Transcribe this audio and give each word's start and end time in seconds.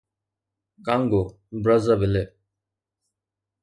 Congo- 0.85 1.21
Brazzaville 1.63 2.23